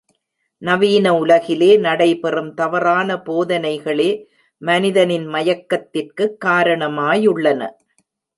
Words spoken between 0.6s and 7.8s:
நவீன உலகிலே நடை பெறும் தவறான போதனைகளே மனிதனின் மயக்கத்திற்குக் காரணமாயுள்ளன.